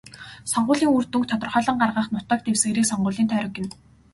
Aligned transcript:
Сонгуулийн 0.51 0.93
үр 0.97 1.05
дүнг 1.11 1.25
тодорхойлон 1.29 1.77
гаргах 1.79 2.07
нутаг 2.13 2.39
дэвсгэрийг 2.43 2.85
сонгуулийн 2.91 3.29
тойрог 3.29 3.53
гэнэ. 3.55 3.69